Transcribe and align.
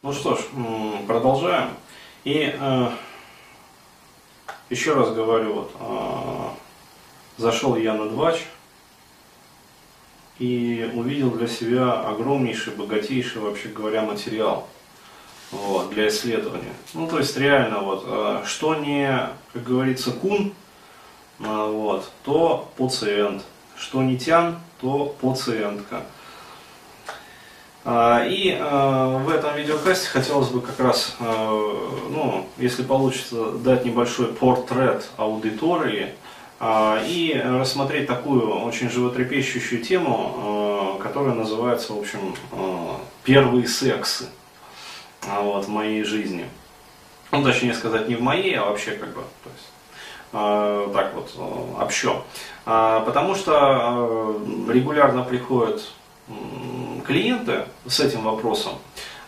Ну 0.00 0.12
что 0.12 0.36
ж, 0.36 0.40
продолжаем. 1.08 1.70
И 2.22 2.54
э, 2.56 2.90
еще 4.70 4.94
раз 4.94 5.12
говорю, 5.12 5.54
вот, 5.54 5.72
э, 5.80 6.48
зашел 7.36 7.74
я 7.74 7.94
на 7.94 8.08
двач 8.08 8.44
и 10.38 10.88
увидел 10.94 11.32
для 11.32 11.48
себя 11.48 11.94
огромнейший, 11.94 12.74
богатейший, 12.74 13.42
вообще 13.42 13.70
говоря, 13.70 14.02
материал 14.02 14.68
вот, 15.50 15.90
для 15.90 16.06
исследования. 16.06 16.74
Ну, 16.94 17.08
то 17.08 17.18
есть 17.18 17.36
реально, 17.36 17.80
вот, 17.80 18.04
э, 18.06 18.44
что 18.46 18.76
не, 18.76 19.28
как 19.52 19.64
говорится, 19.64 20.12
кун, 20.12 20.52
э, 21.40 21.44
вот, 21.44 22.08
то 22.22 22.70
пациент, 22.76 23.42
что 23.76 24.00
не 24.04 24.16
тян, 24.16 24.60
то 24.80 25.16
пациентка. 25.20 26.04
А, 27.90 28.22
и 28.22 28.54
а, 28.60 29.16
в 29.16 29.30
этом 29.30 29.56
видеокасте 29.56 30.08
хотелось 30.08 30.48
бы 30.48 30.60
как 30.60 30.78
раз, 30.78 31.16
а, 31.20 31.48
ну, 32.10 32.46
если 32.58 32.82
получится, 32.82 33.52
дать 33.52 33.86
небольшой 33.86 34.26
портрет 34.26 35.08
аудитории 35.16 36.12
и 36.60 37.40
рассмотреть 37.42 38.08
такую 38.08 38.62
очень 38.62 38.90
животрепещущую 38.90 39.80
тему, 39.80 40.98
которая 41.00 41.32
называется, 41.32 41.92
в 41.92 42.00
общем, 42.00 42.34
«Первые 43.22 43.68
сексы» 43.68 44.26
вот, 45.40 45.66
в 45.66 45.68
моей 45.68 46.02
жизни. 46.02 46.46
Ну, 47.30 47.44
точнее 47.44 47.74
сказать, 47.74 48.08
не 48.08 48.16
в 48.16 48.22
моей, 48.22 48.54
а 48.54 48.64
вообще 48.64 48.90
как 48.90 49.10
бы, 49.10 49.22
то 49.44 49.50
есть, 49.54 50.92
так 50.92 51.14
вот, 51.14 51.32
общо. 51.80 52.24
Потому 52.64 53.36
что 53.36 54.42
регулярно 54.68 55.22
приходят 55.22 55.92
клиенты 57.08 57.64
с 57.86 58.00
этим 58.00 58.22
вопросом. 58.22 58.74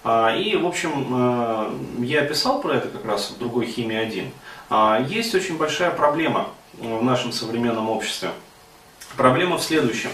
А, 0.04 0.36
и, 0.36 0.54
в 0.54 0.66
общем, 0.66 1.06
э, 1.10 2.04
я 2.04 2.22
писал 2.22 2.60
про 2.60 2.74
это 2.74 2.88
как 2.88 3.04
раз 3.06 3.30
в 3.30 3.38
другой 3.38 3.66
химии 3.66 3.96
1. 3.96 4.30
А, 4.68 5.04
есть 5.08 5.34
очень 5.34 5.56
большая 5.56 5.90
проблема 5.90 6.48
в 6.74 7.02
нашем 7.02 7.32
современном 7.32 7.88
обществе. 7.88 8.30
Проблема 9.16 9.56
в 9.56 9.62
следующем. 9.62 10.10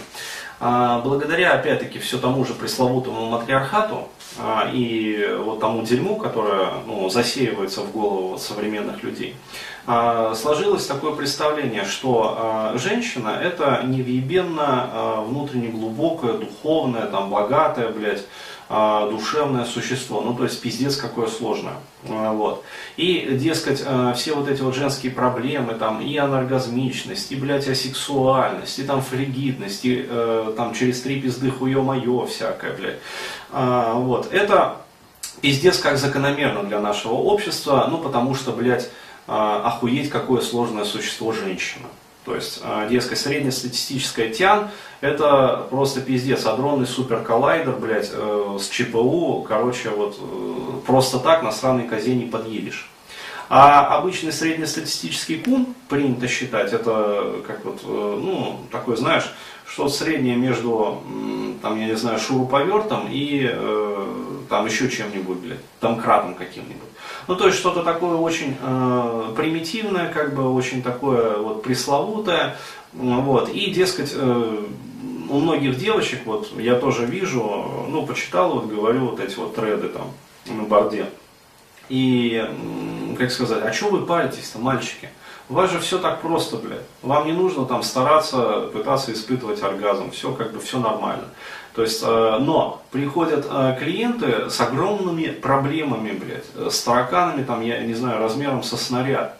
А, 0.59 0.99
благодаря, 1.01 1.53
опять-таки, 1.53 1.99
все 1.99 2.17
тому 2.17 2.45
же 2.45 2.53
пресловутому 2.53 3.25
матриархату 3.25 4.07
и 4.73 5.37
вот 5.39 5.59
тому 5.59 5.83
дерьму, 5.83 6.17
которое 6.17 6.69
ну, 6.85 7.09
засеивается 7.09 7.81
в 7.81 7.91
голову 7.91 8.37
современных 8.37 9.03
людей, 9.03 9.35
сложилось 9.85 10.85
такое 10.85 11.13
представление, 11.13 11.85
что 11.85 12.73
женщина 12.75 13.29
это 13.29 13.81
невъебенно 13.85 15.23
внутренне 15.25 15.69
глубокое, 15.69 16.33
духовное, 16.33 17.07
там, 17.07 17.29
богатое, 17.29 17.89
блядь, 17.89 18.25
душевное 18.69 19.65
существо. 19.65 20.21
Ну, 20.21 20.33
то 20.33 20.43
есть 20.43 20.61
пиздец 20.61 20.97
какое 20.97 21.27
сложное. 21.27 21.75
Вот. 22.03 22.63
И, 22.97 23.37
дескать, 23.39 23.83
все 24.15 24.33
вот 24.33 24.49
эти 24.49 24.61
вот 24.61 24.75
женские 24.75 25.11
проблемы, 25.11 25.75
там, 25.75 26.01
и 26.01 26.17
анаргазмичность, 26.17 27.31
и, 27.31 27.35
блядь, 27.35 27.67
асексуальность, 27.67 28.79
и 28.79 28.83
там 28.83 29.01
фригидность, 29.01 29.85
и 29.85 30.05
э, 30.07 30.53
там 30.57 30.73
через 30.73 31.01
три 31.01 31.21
пизды 31.21 31.49
хуё-моё 31.49 32.25
всякое, 32.25 32.75
блядь. 32.75 32.99
Вот. 33.51 34.33
Это 34.33 34.77
пиздец 35.41 35.79
как 35.79 35.97
закономерно 35.97 36.63
для 36.63 36.79
нашего 36.79 37.13
общества, 37.13 37.87
ну, 37.89 37.99
потому 37.99 38.35
что, 38.35 38.51
блядь, 38.51 38.89
а, 39.27 39.61
охуеть, 39.67 40.09
какое 40.09 40.41
сложное 40.41 40.85
существо 40.85 41.33
женщина. 41.33 41.87
То 42.27 42.35
есть, 42.35 42.59
а, 42.61 42.85
дескать, 42.89 43.19
среднестатистическая 43.19 44.27
тян 44.27 44.67
это 44.99 45.65
просто 45.69 46.01
пиздец, 46.01 46.45
адронный 46.45 46.85
суперколлайдер, 46.85 47.77
блядь, 47.77 48.11
э, 48.11 48.57
с 48.59 48.67
ЧПУ, 48.67 49.45
короче, 49.47 49.91
вот 49.91 50.17
э, 50.19 50.85
просто 50.85 51.19
так 51.19 51.41
на 51.41 51.53
сраной 51.53 51.87
козе 51.87 52.15
не 52.15 52.25
подъедешь. 52.25 52.89
А 53.47 53.97
обычный 53.97 54.33
среднестатистический 54.33 55.37
кун, 55.37 55.67
принято 55.87 56.27
считать, 56.27 56.73
это 56.73 57.35
как 57.47 57.63
вот, 57.63 57.79
э, 57.85 58.19
ну, 58.21 58.59
такой, 58.73 58.97
знаешь, 58.97 59.33
что 59.65 59.87
среднее 59.87 60.35
между, 60.35 61.01
там, 61.61 61.79
я 61.79 61.85
не 61.85 61.95
знаю, 61.95 62.19
шуруповертом 62.19 63.07
и 63.09 63.49
э, 63.49 64.05
там 64.47 64.65
еще 64.65 64.89
чем-нибудь, 64.89 65.37
блядь, 65.37 65.79
там 65.79 65.99
кратом 65.99 66.35
каким-нибудь. 66.35 66.89
Ну, 67.27 67.35
то 67.35 67.47
есть 67.47 67.57
что-то 67.57 67.83
такое 67.83 68.15
очень 68.15 68.55
э, 68.61 69.33
примитивное, 69.35 70.11
как 70.11 70.33
бы 70.33 70.53
очень 70.53 70.81
такое 70.81 71.37
вот 71.37 71.63
пресловутое. 71.63 72.57
Вот. 72.93 73.49
И, 73.49 73.71
дескать, 73.71 74.13
э, 74.15 74.65
у 75.29 75.39
многих 75.39 75.77
девочек, 75.77 76.21
вот 76.25 76.51
я 76.57 76.75
тоже 76.75 77.05
вижу, 77.05 77.85
ну, 77.89 78.05
почитал, 78.05 78.53
вот 78.53 78.67
говорю, 78.67 79.07
вот 79.07 79.19
эти 79.19 79.35
вот 79.35 79.55
треды 79.55 79.89
там 79.89 80.11
на 80.45 80.63
борде. 80.63 81.07
И, 81.89 82.45
как 83.17 83.31
сказать, 83.31 83.63
а 83.63 83.73
что 83.73 83.89
вы 83.89 84.05
паритесь-то, 84.05 84.59
мальчики? 84.59 85.09
У 85.49 85.53
вас 85.53 85.71
же 85.71 85.79
все 85.79 85.97
так 85.97 86.21
просто, 86.21 86.57
блядь. 86.57 86.81
Вам 87.01 87.25
не 87.25 87.31
нужно 87.31 87.65
там 87.65 87.81
стараться, 87.81 88.69
пытаться 88.73 89.13
испытывать 89.13 89.63
оргазм. 89.63 90.11
Все 90.11 90.33
как 90.33 90.51
бы, 90.51 90.59
все 90.59 90.77
нормально. 90.77 91.23
То 91.77 91.83
есть, 91.83 92.01
э, 92.01 92.37
но 92.39 92.81
приходят 92.89 93.45
э, 93.47 93.77
клиенты 93.79 94.49
с 94.49 94.59
огромными 94.59 95.27
проблемами, 95.27 96.09
блядь, 96.09 96.73
с 96.73 96.81
тараканами, 96.81 97.43
там, 97.43 97.61
я 97.61 97.81
не 97.83 97.93
знаю, 97.93 98.19
размером 98.19 98.63
со 98.63 98.77
снаряд. 98.77 99.37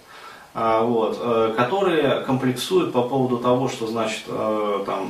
Э, 0.54 0.82
вот, 0.84 1.18
которые 1.56 2.20
комплексуют 2.22 2.94
по 2.94 3.02
поводу 3.02 3.40
того, 3.40 3.68
что 3.70 3.88
значит 3.88 4.26
там 4.86 5.10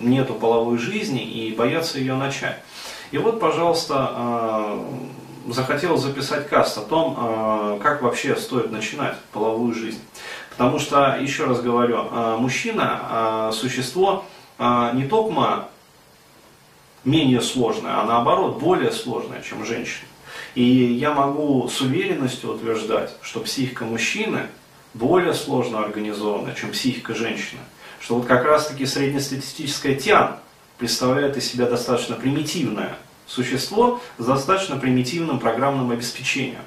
нету 0.00 0.34
половой 0.34 0.78
жизни 0.78 1.24
и 1.24 1.52
боятся 1.52 1.98
ее 1.98 2.14
начать. 2.14 2.62
И 3.10 3.18
вот, 3.18 3.40
пожалуйста, 3.40 4.78
захотел 5.48 5.96
записать 5.96 6.48
каст 6.48 6.78
о 6.78 6.82
том, 6.82 7.80
как 7.82 8.02
вообще 8.02 8.36
стоит 8.36 8.70
начинать 8.70 9.16
половую 9.32 9.74
жизнь. 9.74 10.00
Потому 10.50 10.78
что, 10.78 11.18
еще 11.20 11.46
раз 11.46 11.60
говорю, 11.60 12.04
мужчина, 12.38 13.50
существо 13.52 14.24
не 14.58 15.08
только 15.08 15.68
менее 17.06 17.40
сложная, 17.40 18.00
а 18.00 18.04
наоборот 18.04 18.58
более 18.58 18.92
сложная, 18.92 19.40
чем 19.40 19.64
женщина. 19.64 20.08
И 20.54 20.62
я 20.62 21.14
могу 21.14 21.68
с 21.68 21.80
уверенностью 21.80 22.52
утверждать, 22.52 23.12
что 23.22 23.40
психика 23.40 23.84
мужчины 23.84 24.48
более 24.92 25.32
сложно 25.32 25.80
организована, 25.80 26.54
чем 26.54 26.72
психика 26.72 27.14
женщины. 27.14 27.60
Что 28.00 28.16
вот 28.16 28.26
как 28.26 28.44
раз 28.44 28.66
таки 28.66 28.84
среднестатистическая 28.84 29.94
тян 29.94 30.36
представляет 30.78 31.36
из 31.36 31.50
себя 31.50 31.66
достаточно 31.66 32.16
примитивное 32.16 32.96
существо 33.26 34.00
с 34.18 34.24
достаточно 34.24 34.76
примитивным 34.76 35.38
программным 35.38 35.90
обеспечением. 35.90 36.62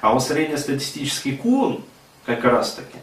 А 0.00 0.12
вот 0.12 0.22
среднестатистический 0.22 1.32
кун, 1.32 1.82
как 2.24 2.44
раз 2.44 2.74
таки, 2.74 2.98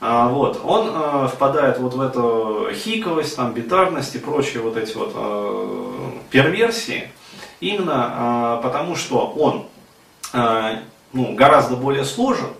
а, 0.00 0.28
вот, 0.28 0.60
он 0.64 0.90
э, 0.92 1.28
впадает 1.28 1.78
вот 1.78 1.94
в 1.94 2.00
эту 2.00 2.68
хиковость, 2.72 3.34
там, 3.34 3.52
битарность 3.52 4.14
и 4.14 4.18
прочие 4.18 4.62
вот 4.62 4.76
эти 4.76 4.96
вот 4.96 5.12
э, 5.12 6.07
перверсии, 6.30 7.08
именно 7.60 8.58
э, 8.58 8.62
потому 8.62 8.96
что 8.96 9.32
он 9.36 9.66
э, 10.32 10.78
ну, 11.12 11.34
гораздо 11.34 11.76
более 11.76 12.04
сложен, 12.04 12.50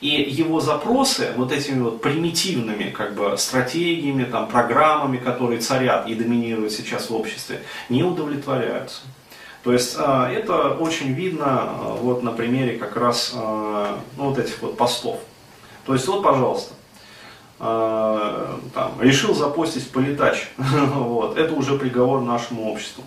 и 0.00 0.08
его 0.08 0.60
запросы 0.60 1.32
вот 1.36 1.52
этими 1.52 1.82
вот 1.82 2.02
примитивными 2.02 2.90
как 2.90 3.14
бы, 3.14 3.36
стратегиями, 3.38 4.24
там, 4.24 4.48
программами, 4.48 5.18
которые 5.18 5.60
царят 5.60 6.08
и 6.08 6.14
доминируют 6.14 6.72
сейчас 6.72 7.08
в 7.08 7.14
обществе, 7.14 7.62
не 7.88 8.02
удовлетворяются. 8.02 9.02
То 9.62 9.72
есть 9.72 9.96
э, 9.96 10.34
это 10.36 10.70
очень 10.70 11.12
видно 11.12 11.70
вот 12.00 12.22
на 12.22 12.32
примере 12.32 12.78
как 12.78 12.96
раз 12.96 13.32
ну, 13.34 14.00
вот 14.16 14.38
этих 14.38 14.60
вот 14.60 14.76
постов. 14.76 15.20
То 15.86 15.94
есть 15.94 16.06
вот, 16.08 16.22
пожалуйста, 16.22 16.74
там, 17.62 19.00
решил 19.00 19.34
запостить 19.34 19.88
политач. 19.90 20.50
вот, 20.58 21.38
это 21.38 21.54
уже 21.54 21.78
приговор 21.78 22.20
нашему 22.20 22.72
обществу. 22.72 23.04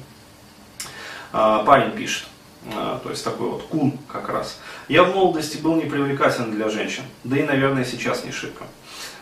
Э, 1.35 1.63
парень 1.65 1.91
пишет, 1.91 2.27
э, 2.65 2.99
то 3.03 3.09
есть 3.09 3.23
такой 3.23 3.49
вот 3.49 3.63
кун 3.63 3.97
как 4.07 4.29
раз. 4.29 4.57
Я 4.87 5.03
в 5.03 5.13
молодости 5.13 5.57
был 5.57 5.75
непривлекателен 5.75 6.51
для 6.51 6.69
женщин, 6.69 7.03
да 7.25 7.37
и, 7.37 7.43
наверное, 7.43 7.83
сейчас 7.83 8.23
не 8.23 8.31
шибко. 8.31 8.63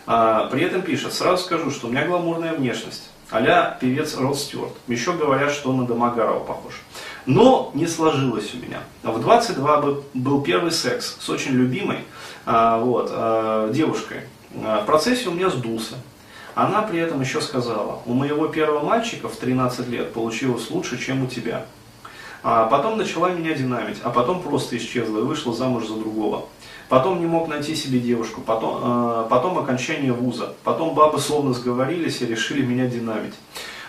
Э, 0.06 0.48
при 0.52 0.62
этом 0.62 0.82
пишет, 0.82 1.12
сразу 1.12 1.42
скажу, 1.42 1.72
что 1.72 1.88
у 1.88 1.90
меня 1.90 2.06
гламурная 2.06 2.54
внешность. 2.54 3.10
а 3.32 3.76
певец 3.80 4.16
Род 4.16 4.38
Стюарт. 4.38 4.74
Еще 4.86 5.12
говорят, 5.12 5.50
что 5.50 5.70
он 5.70 5.78
на 5.78 5.86
Домогарова 5.86 6.38
похож. 6.44 6.74
Но 7.26 7.72
не 7.74 7.88
сложилось 7.88 8.54
у 8.54 8.58
меня. 8.58 8.78
В 9.02 9.20
22 9.20 9.94
был 10.14 10.42
первый 10.42 10.70
секс 10.70 11.16
с 11.18 11.28
очень 11.28 11.52
любимой 11.52 12.04
вот, 12.44 13.72
девушкой. 13.72 14.20
А, 14.62 14.82
в 14.82 14.86
процессе 14.86 15.28
у 15.28 15.32
меня 15.32 15.50
сдулся. 15.50 15.96
Она 16.54 16.82
при 16.82 17.00
этом 17.00 17.20
еще 17.20 17.40
сказала, 17.40 18.00
у 18.06 18.14
моего 18.14 18.46
первого 18.46 18.84
мальчика 18.84 19.28
в 19.28 19.36
13 19.36 19.88
лет 19.88 20.12
получилось 20.12 20.70
лучше, 20.70 20.98
чем 20.98 21.24
у 21.24 21.26
тебя. 21.26 21.66
А 22.44 22.66
потом 22.66 22.98
начала 22.98 23.30
меня 23.30 23.54
динамить, 23.54 23.98
а 24.04 24.10
потом 24.10 24.42
просто 24.42 24.76
исчезла 24.76 25.18
и 25.18 25.22
вышла 25.22 25.52
замуж 25.52 25.86
за 25.86 25.94
другого. 25.94 26.46
Потом 26.88 27.18
не 27.18 27.26
мог 27.26 27.48
найти 27.48 27.74
себе 27.74 27.98
девушку, 27.98 28.42
потом, 28.42 28.80
э, 28.82 29.26
потом 29.30 29.58
окончание 29.58 30.12
вуза, 30.12 30.54
потом 30.62 30.94
бабы 30.94 31.18
словно 31.18 31.54
сговорились 31.54 32.20
и 32.20 32.26
решили 32.26 32.62
меня 32.62 32.86
динамить. 32.86 33.34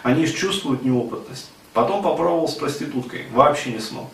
Они 0.01 0.25
чувствуют 0.25 0.83
неопытность. 0.83 1.51
Потом 1.73 2.01
попробовал 2.01 2.47
с 2.47 2.53
проституткой, 2.53 3.25
вообще 3.33 3.73
не 3.73 3.79
смог. 3.79 4.05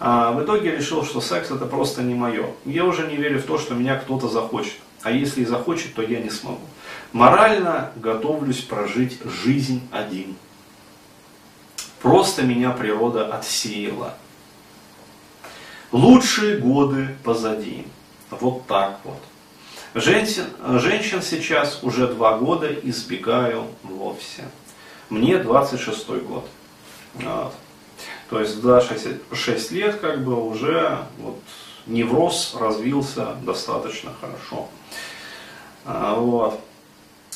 А 0.00 0.32
в 0.32 0.42
итоге 0.42 0.74
решил, 0.74 1.04
что 1.04 1.20
секс 1.20 1.50
это 1.50 1.66
просто 1.66 2.02
не 2.02 2.14
мое. 2.14 2.46
Я 2.64 2.86
уже 2.86 3.06
не 3.06 3.16
верю 3.16 3.38
в 3.38 3.44
то, 3.44 3.58
что 3.58 3.74
меня 3.74 3.96
кто-то 3.96 4.28
захочет. 4.28 4.78
А 5.02 5.10
если 5.10 5.42
и 5.42 5.44
захочет, 5.46 5.94
то 5.94 6.02
я 6.02 6.20
не 6.20 6.30
смогу. 6.30 6.60
Морально 7.12 7.92
готовлюсь 7.96 8.60
прожить 8.60 9.18
жизнь 9.24 9.86
один. 9.90 10.36
Просто 12.00 12.42
меня 12.42 12.70
природа 12.70 13.34
отсеяла. 13.34 14.14
Лучшие 15.90 16.58
годы 16.58 17.16
позади. 17.22 17.86
Вот 18.30 18.66
так 18.66 19.00
вот. 19.04 19.22
Женщин, 19.94 20.44
женщин 20.78 21.20
сейчас 21.20 21.82
уже 21.82 22.06
два 22.06 22.38
года 22.38 22.72
избегаю 22.72 23.66
вовсе. 23.82 24.44
Мне 25.10 25.36
26 25.36 26.08
год. 26.08 26.48
Вот. 27.14 27.54
То 28.30 28.40
есть 28.40 28.54
за 28.54 28.80
6, 28.80 29.06
6 29.34 29.72
лет 29.72 29.96
как 30.00 30.24
бы 30.24 30.42
уже 30.42 31.04
вот, 31.18 31.38
невроз 31.86 32.56
развился 32.58 33.34
достаточно 33.42 34.12
хорошо. 34.20 34.68
А, 35.84 36.14
вот. 36.14 36.60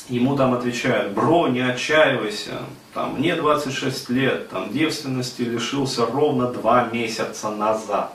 Ему 0.09 0.37
там 0.37 0.53
отвечают, 0.53 1.13
бро, 1.13 1.49
не 1.49 1.59
отчаивайся, 1.59 2.59
там, 2.93 3.15
мне 3.15 3.35
26 3.35 4.09
лет, 4.09 4.49
там, 4.49 4.71
девственности 4.71 5.41
лишился 5.41 6.05
ровно 6.05 6.47
2 6.47 6.85
месяца 6.93 7.49
назад. 7.49 8.13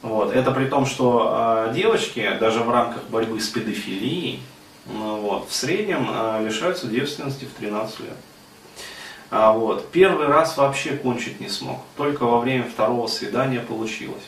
Вот. 0.00 0.32
Это 0.32 0.50
при 0.50 0.64
том, 0.64 0.86
что 0.86 1.68
э, 1.68 1.74
девочки 1.74 2.36
даже 2.40 2.60
в 2.60 2.70
рамках 2.70 3.04
борьбы 3.04 3.38
с 3.38 3.48
педофилией 3.48 4.40
ну, 4.86 5.18
вот, 5.18 5.48
в 5.48 5.54
среднем 5.54 6.08
э, 6.10 6.44
лишаются 6.44 6.88
девственности 6.88 7.44
в 7.44 7.52
13 7.58 8.00
лет. 8.00 8.16
А, 9.34 9.52
вот. 9.52 9.90
Первый 9.90 10.26
раз 10.26 10.58
вообще 10.58 10.90
кончить 10.90 11.40
не 11.40 11.48
смог, 11.48 11.80
только 11.96 12.24
во 12.24 12.38
время 12.38 12.64
второго 12.64 13.06
свидания 13.06 13.60
получилось. 13.60 14.24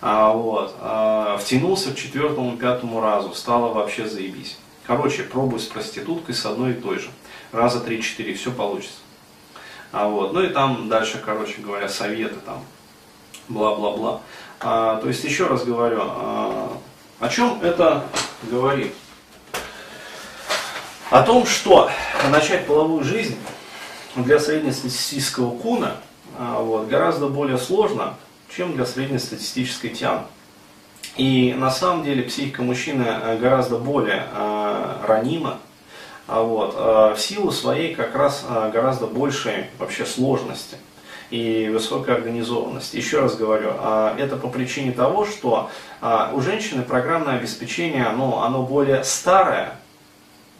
А, 0.00 0.32
вот. 0.32 0.74
А, 0.80 1.38
втянулся 1.38 1.92
к 1.92 1.96
четвертому, 1.96 2.56
пятому 2.56 3.00
разу, 3.00 3.32
стало 3.34 3.72
вообще 3.72 4.08
заебись. 4.08 4.58
Короче, 4.84 5.22
пробуй 5.22 5.60
с 5.60 5.66
проституткой 5.66 6.34
с 6.34 6.44
одной 6.44 6.72
и 6.72 6.74
той 6.74 6.98
же. 6.98 7.08
Раза 7.52 7.78
три-четыре, 7.78 8.34
все 8.34 8.50
получится. 8.50 8.98
А, 9.92 10.08
вот. 10.08 10.32
Ну 10.32 10.42
и 10.42 10.48
там 10.48 10.88
дальше, 10.88 11.22
короче 11.24 11.60
говоря, 11.60 11.88
советы 11.88 12.40
там, 12.44 12.64
бла-бла-бла. 13.48 14.22
А, 14.58 14.96
то 14.96 15.06
есть, 15.06 15.22
еще 15.22 15.46
раз 15.46 15.64
говорю, 15.64 16.00
а, 16.02 16.76
о 17.20 17.28
чем 17.28 17.62
это 17.62 18.06
говорит? 18.42 18.92
О 21.10 21.22
том, 21.22 21.46
что 21.46 21.88
начать 22.32 22.66
половую 22.66 23.04
жизнь 23.04 23.36
для 24.16 24.38
среднестатистического 24.38 25.56
куна 25.56 25.96
а, 26.38 26.60
вот, 26.60 26.88
гораздо 26.88 27.28
более 27.28 27.58
сложно, 27.58 28.14
чем 28.54 28.74
для 28.74 28.86
среднестатистической 28.86 29.90
тян. 29.90 30.22
И 31.16 31.54
на 31.56 31.70
самом 31.70 32.04
деле 32.04 32.22
психика 32.22 32.62
мужчины 32.62 33.04
э, 33.04 33.38
гораздо 33.38 33.78
более 33.78 34.26
э, 34.32 34.96
ранима, 35.06 35.58
а 36.26 36.42
вот, 36.42 36.74
э, 36.76 37.14
в 37.16 37.20
силу 37.20 37.50
своей 37.50 37.94
как 37.94 38.14
раз 38.14 38.44
э, 38.48 38.70
гораздо 38.72 39.06
большей 39.06 39.66
вообще 39.78 40.06
сложности 40.06 40.76
и 41.30 41.68
высокой 41.72 42.14
организованности. 42.14 42.96
Еще 42.96 43.20
раз 43.20 43.36
говорю, 43.36 43.70
это 44.18 44.36
по 44.36 44.48
причине 44.48 44.90
того, 44.90 45.24
что 45.24 45.70
у 46.32 46.40
женщины 46.40 46.82
программное 46.82 47.36
обеспечение, 47.36 48.04
оно, 48.04 48.42
оно 48.42 48.64
более 48.64 49.04
старое, 49.04 49.76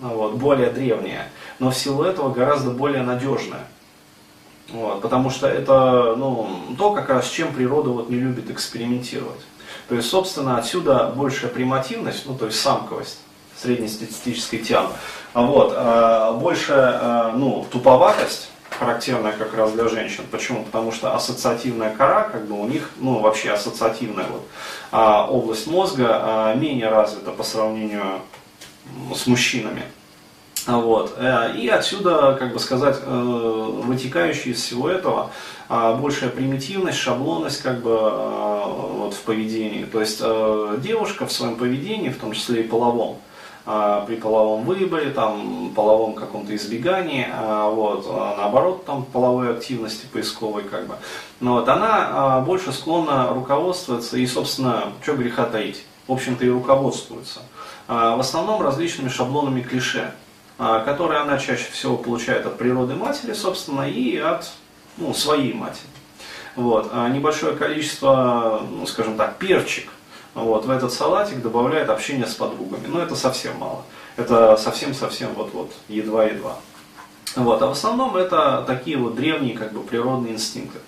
вот, 0.01 0.35
более 0.35 0.71
древнее, 0.71 1.29
но 1.59 1.71
в 1.71 1.77
силу 1.77 2.03
этого 2.05 2.33
гораздо 2.33 2.71
более 2.71 3.03
надежное. 3.03 3.67
Вот, 4.73 5.03
потому 5.03 5.31
что 5.31 5.49
это 5.49 6.15
ну, 6.17 6.49
то, 6.79 6.93
как 6.93 7.09
раз 7.09 7.27
с 7.27 7.31
чем 7.31 7.53
природа 7.53 7.91
вот 7.91 8.09
не 8.09 8.17
любит 8.17 8.51
экспериментировать. 8.51 9.41
То 9.89 9.97
есть, 9.97 10.09
собственно, 10.09 10.59
отсюда 10.59 11.13
большая 11.17 11.51
примативность, 11.51 12.27
ну, 12.27 12.37
то 12.37 12.47
есть 12.47 12.61
самковость 12.61 13.19
среднестатистической 13.57 14.61
тяны, 14.61 14.91
а 15.35 15.43
вот, 15.43 15.73
а, 15.77 16.33
большая 16.33 16.99
а, 17.01 17.33
ну, 17.33 17.67
туповатость, 17.71 18.51
характерная 18.81 19.33
как 19.33 19.55
раз 19.55 19.73
для 19.73 19.89
женщин. 19.89 20.25
Почему? 20.31 20.65
Потому 20.65 20.93
что 20.93 21.15
ассоциативная 21.15 21.95
кора, 21.95 22.23
как 22.25 22.47
бы 22.47 22.59
у 22.59 22.67
них, 22.67 22.91
ну 22.99 23.19
вообще 23.19 23.51
ассоциативная 23.51 24.27
вот, 24.31 24.47
а, 24.91 25.27
область 25.29 25.67
мозга 25.67 26.07
а, 26.11 26.55
менее 26.55 26.89
развита 26.89 27.31
по 27.31 27.43
сравнению 27.43 28.21
с 29.15 29.27
мужчинами. 29.27 29.83
Вот. 30.67 31.15
Э, 31.17 31.57
и 31.57 31.69
отсюда, 31.69 32.37
как 32.39 32.53
бы 32.53 32.59
сказать, 32.59 32.99
э, 33.03 33.71
вытекающие 33.85 34.53
из 34.53 34.63
всего 34.63 34.89
этого 34.89 35.31
а, 35.73 35.95
большая 35.95 36.31
примитивность, 36.31 36.99
шаблонность 36.99 37.63
как 37.63 37.81
бы 37.81 37.97
а, 37.97 38.67
вот 38.67 39.15
в 39.15 39.21
поведении. 39.21 39.85
То 39.85 40.01
есть 40.01 40.19
э, 40.21 40.79
девушка 40.83 41.27
в 41.27 41.33
своем 41.33 41.55
поведении, 41.55 42.09
в 42.09 42.19
том 42.19 42.33
числе 42.33 42.63
и 42.63 42.67
половом, 42.67 43.19
а, 43.67 44.05
при 44.05 44.17
половом 44.17 44.65
выборе, 44.65 45.11
там, 45.11 45.71
половом 45.77 46.15
каком-то 46.15 46.57
избегании, 46.57 47.25
вот, 47.71 48.05
наоборот, 48.37 48.85
там, 48.85 49.05
половой 49.05 49.53
активности 49.53 50.07
поисковой, 50.13 50.65
как 50.65 50.89
бы, 50.89 50.97
но 51.39 51.55
вот 51.55 51.69
она 51.69 52.41
больше 52.41 52.73
склонна 52.73 53.29
руководствоваться 53.33 54.17
и, 54.17 54.27
собственно, 54.27 54.93
что 55.05 55.15
греха 55.15 55.45
таить, 55.45 55.85
в 56.09 56.13
общем-то, 56.13 56.45
и 56.45 56.49
руководствуется. 56.49 57.43
В 57.91 58.21
основном 58.21 58.63
различными 58.63 59.09
шаблонами 59.09 59.63
клише. 59.63 60.13
А, 60.63 60.81
которые 60.81 61.21
она 61.21 61.39
чаще 61.39 61.71
всего 61.73 61.97
получает 61.97 62.45
от 62.45 62.59
природы 62.59 62.95
матери, 62.95 63.33
собственно, 63.33 63.89
и 63.89 64.19
от 64.19 64.51
ну, 64.99 65.15
своей 65.15 65.55
матери. 65.55 65.89
Вот. 66.55 66.91
А 66.93 67.09
небольшое 67.09 67.57
количество, 67.57 68.61
ну, 68.71 68.85
скажем 68.85 69.17
так, 69.17 69.39
перчик 69.39 69.89
вот, 70.35 70.67
в 70.67 70.71
этот 70.71 70.93
салатик 70.93 71.41
добавляет 71.41 71.89
общение 71.89 72.27
с 72.27 72.35
подругами. 72.35 72.87
Но 72.89 73.01
это 73.01 73.15
совсем 73.15 73.57
мало. 73.57 73.85
Это 74.19 74.59
совсем-совсем 74.59 75.31
вот-вот, 75.33 75.73
едва-едва. 75.89 76.57
Вот, 77.37 77.63
а 77.63 77.69
в 77.69 77.71
основном 77.71 78.19
это 78.19 78.63
такие 78.67 78.99
вот 78.99 79.15
древние 79.15 79.57
как 79.57 79.73
бы 79.73 79.81
природные 79.83 80.35
инстинкты. 80.35 80.79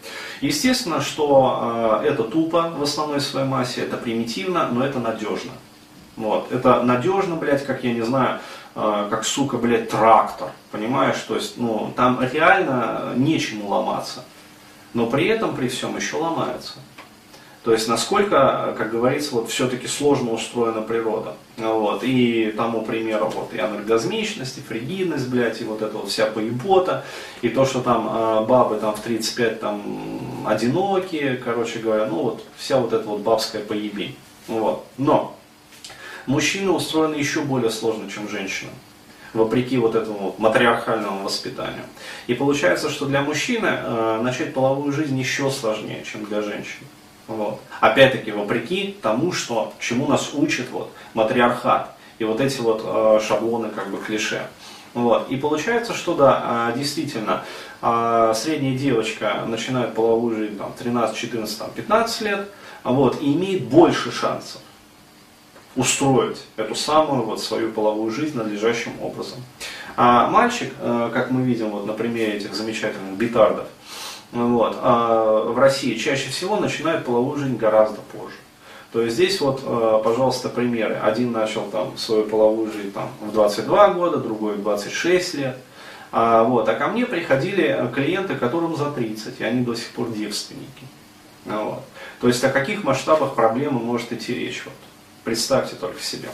Естественно, 0.42 1.00
что 1.00 2.00
э, 2.02 2.08
это 2.08 2.24
тупо 2.24 2.70
в 2.76 2.82
основной 2.82 3.22
своей 3.22 3.46
массе, 3.46 3.80
это 3.80 3.96
примитивно, 3.96 4.68
но 4.70 4.84
это 4.84 4.98
надежно. 4.98 5.52
Вот, 6.16 6.52
это 6.52 6.82
надежно, 6.82 7.36
блядь, 7.36 7.64
как 7.64 7.84
я 7.84 7.92
не 7.92 8.02
знаю, 8.02 8.40
а, 8.74 9.08
как, 9.08 9.24
сука, 9.24 9.56
блядь, 9.56 9.88
трактор, 9.88 10.50
понимаешь, 10.70 11.18
то 11.26 11.36
есть, 11.36 11.56
ну, 11.56 11.92
там 11.96 12.20
реально 12.32 13.12
нечему 13.16 13.68
ломаться, 13.68 14.24
но 14.92 15.06
при 15.06 15.26
этом, 15.26 15.56
при 15.56 15.68
всем, 15.68 15.96
еще 15.96 16.16
ломается. 16.16 16.74
То 17.64 17.72
есть, 17.72 17.86
насколько, 17.86 18.74
как 18.76 18.90
говорится, 18.90 19.36
вот 19.36 19.48
все-таки 19.48 19.86
сложно 19.86 20.32
устроена 20.32 20.82
природа. 20.82 21.34
Вот. 21.56 22.02
И 22.02 22.52
тому 22.56 22.82
примеру, 22.82 23.30
вот, 23.32 23.54
и 23.54 23.58
анаргазмичность, 23.58 24.58
и 24.58 24.60
фригидность, 24.60 25.28
блядь, 25.28 25.60
и 25.60 25.64
вот 25.64 25.80
эта 25.80 25.96
вот 25.96 26.08
вся 26.08 26.26
поебота, 26.26 27.04
и 27.40 27.48
то, 27.48 27.64
что 27.64 27.80
там 27.80 28.08
э, 28.12 28.46
бабы 28.46 28.78
там 28.78 28.94
в 28.94 29.00
35 29.00 29.60
там 29.60 30.44
одинокие, 30.44 31.36
короче 31.36 31.78
говоря, 31.78 32.06
ну 32.06 32.22
вот, 32.22 32.44
вся 32.56 32.78
вот 32.78 32.92
эта 32.92 33.06
вот 33.06 33.20
бабская 33.20 33.62
поебень. 33.62 34.16
Вот. 34.48 34.84
Но, 34.98 35.36
Мужчины 36.26 36.70
устроены 36.70 37.14
еще 37.16 37.42
более 37.42 37.70
сложно, 37.70 38.10
чем 38.10 38.28
женщины 38.28 38.70
вопреки 39.34 39.78
вот 39.78 39.94
этому 39.94 40.18
вот 40.18 40.38
матриархальному 40.38 41.24
воспитанию. 41.24 41.84
И 42.26 42.34
получается, 42.34 42.90
что 42.90 43.06
для 43.06 43.22
мужчины 43.22 43.66
э, 43.66 44.20
начать 44.22 44.52
половую 44.52 44.92
жизнь 44.92 45.18
еще 45.18 45.50
сложнее, 45.50 46.04
чем 46.04 46.24
для 46.24 46.42
женщин. 46.42 46.86
Вот. 47.28 47.60
Опять-таки, 47.80 48.30
вопреки 48.30 48.96
тому, 49.00 49.32
что, 49.32 49.72
чему 49.78 50.06
нас 50.06 50.34
учит 50.34 50.70
вот, 50.70 50.92
матриархат 51.14 51.94
и 52.18 52.24
вот 52.24 52.40
эти 52.40 52.60
вот 52.60 52.82
э, 52.84 53.20
шаблоны, 53.26 53.70
как 53.70 53.90
бы 53.90 53.98
клише. 53.98 54.46
Вот. 54.92 55.30
И 55.30 55.36
получается, 55.36 55.94
что 55.94 56.14
да, 56.14 56.70
э, 56.74 56.78
действительно, 56.78 57.44
э, 57.80 58.32
средняя 58.36 58.76
девочка 58.76 59.44
начинает 59.46 59.94
половую 59.94 60.36
жизнь 60.36 60.58
там, 60.58 60.74
13, 60.78 61.16
14, 61.16 61.58
там, 61.58 61.70
15 61.74 62.20
лет, 62.20 62.48
вот, 62.84 63.22
и 63.22 63.32
имеет 63.32 63.64
больше 63.64 64.12
шансов 64.12 64.60
устроить 65.76 66.44
эту 66.56 66.74
самую 66.74 67.22
вот 67.24 67.40
свою 67.40 67.70
половую 67.72 68.10
жизнь 68.10 68.36
надлежащим 68.36 68.92
образом. 69.00 69.38
А 69.96 70.28
мальчик, 70.28 70.72
э, 70.78 71.10
как 71.12 71.30
мы 71.30 71.42
видим 71.42 71.70
вот 71.70 71.86
на 71.86 71.92
примере 71.92 72.34
этих 72.34 72.54
замечательных 72.54 73.16
битардов, 73.16 73.66
вот, 74.32 74.76
а 74.80 75.44
в 75.44 75.58
России 75.58 75.94
чаще 75.94 76.30
всего 76.30 76.56
начинает 76.56 77.04
половую 77.04 77.38
жизнь 77.38 77.56
гораздо 77.56 78.00
позже. 78.00 78.36
То 78.92 79.00
есть 79.00 79.16
здесь 79.16 79.40
вот, 79.40 79.62
э, 79.64 80.00
пожалуйста, 80.04 80.48
примеры. 80.48 80.94
Один 81.02 81.32
начал 81.32 81.62
там 81.64 81.96
свою 81.96 82.24
половую 82.24 82.70
жизнь 82.70 82.92
там, 82.92 83.08
в 83.20 83.32
22 83.32 83.88
года, 83.94 84.18
другой 84.18 84.54
в 84.54 84.62
26 84.62 85.34
лет. 85.34 85.56
А, 86.12 86.44
вот, 86.44 86.68
а 86.68 86.74
ко 86.74 86.88
мне 86.88 87.06
приходили 87.06 87.90
клиенты, 87.94 88.34
которым 88.34 88.76
за 88.76 88.90
30, 88.90 89.40
и 89.40 89.44
они 89.44 89.62
до 89.62 89.74
сих 89.74 89.88
пор 89.88 90.10
девственники. 90.10 90.84
Вот. 91.46 91.82
То 92.20 92.28
есть 92.28 92.44
о 92.44 92.50
каких 92.50 92.84
масштабах 92.84 93.34
проблемы 93.34 93.80
может 93.80 94.12
идти 94.12 94.34
речь? 94.34 94.62
Вот. 94.64 94.74
Представьте 95.24 95.76
только 95.76 96.00
себе. 96.02 96.28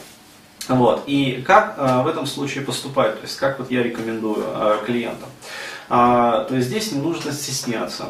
Вот. 0.69 1.05
И 1.07 1.43
как 1.47 1.75
э, 1.79 2.03
в 2.03 2.07
этом 2.07 2.27
случае 2.27 2.65
поступать, 2.65 3.15
то 3.17 3.23
есть 3.23 3.37
как 3.37 3.59
вот 3.59 3.71
я 3.71 3.83
рекомендую 3.83 4.45
э, 4.47 4.79
клиентам. 4.85 5.29
А, 5.89 6.45
то 6.45 6.55
есть 6.55 6.69
здесь 6.69 6.93
не 6.93 7.01
нужно 7.01 7.33
стесняться. 7.33 8.07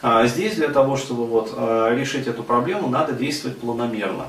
А 0.00 0.26
здесь 0.26 0.54
для 0.54 0.68
того, 0.68 0.96
чтобы 0.96 1.26
вот, 1.26 1.52
а, 1.56 1.92
решить 1.94 2.28
эту 2.28 2.44
проблему, 2.44 2.88
надо 2.88 3.12
действовать 3.12 3.58
планомерно. 3.58 4.26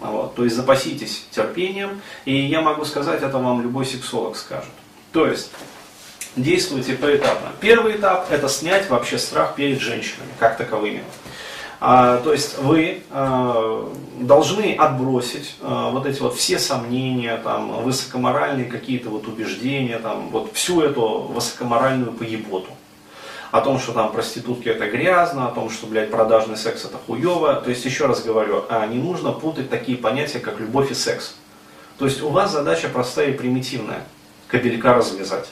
Вот, 0.00 0.34
то 0.34 0.42
есть 0.42 0.56
запаситесь 0.56 1.26
терпением, 1.30 2.00
и 2.24 2.34
я 2.36 2.60
могу 2.60 2.84
сказать, 2.84 3.22
это 3.22 3.38
вам 3.38 3.62
любой 3.62 3.86
сексолог 3.86 4.36
скажет. 4.36 4.72
То 5.12 5.28
есть 5.28 5.52
действуйте 6.34 6.94
поэтапно. 6.94 7.50
Первый 7.60 7.96
этап 7.96 8.26
это 8.32 8.48
снять 8.48 8.90
вообще 8.90 9.16
страх 9.16 9.54
перед 9.54 9.80
женщинами, 9.80 10.30
как 10.40 10.56
таковыми. 10.56 11.04
А, 11.84 12.18
то 12.18 12.32
есть 12.32 12.58
вы 12.58 13.02
а, 13.10 13.92
должны 14.20 14.76
отбросить 14.76 15.56
а, 15.60 15.90
вот 15.90 16.06
эти 16.06 16.20
вот 16.20 16.36
все 16.36 16.60
сомнения, 16.60 17.36
там, 17.38 17.82
высокоморальные 17.82 18.66
какие-то 18.66 19.10
вот 19.10 19.26
убеждения, 19.26 19.98
там, 19.98 20.28
вот 20.28 20.52
всю 20.52 20.80
эту 20.80 21.22
высокоморальную 21.22 22.12
поеботу. 22.12 22.70
О 23.50 23.60
том, 23.62 23.80
что 23.80 23.90
там 23.90 24.12
проститутки 24.12 24.68
это 24.68 24.88
грязно, 24.88 25.48
о 25.48 25.50
том, 25.50 25.70
что, 25.70 25.88
блядь, 25.88 26.12
продажный 26.12 26.56
секс 26.56 26.84
это 26.84 26.98
хуево. 27.04 27.54
То 27.54 27.70
есть, 27.70 27.84
еще 27.84 28.06
раз 28.06 28.22
говорю, 28.22 28.64
не 28.88 28.98
нужно 28.98 29.32
путать 29.32 29.68
такие 29.68 29.98
понятия, 29.98 30.38
как 30.38 30.60
любовь 30.60 30.92
и 30.92 30.94
секс. 30.94 31.34
То 31.98 32.04
есть, 32.04 32.22
у 32.22 32.28
вас 32.28 32.52
задача 32.52 32.88
простая 32.90 33.30
и 33.30 33.32
примитивная. 33.32 34.04
Кабелька 34.46 34.94
развязать. 34.94 35.48